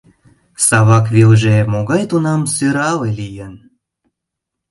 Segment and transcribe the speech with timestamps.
[0.65, 3.53] Савак велже могай тунам сӧрале лийын!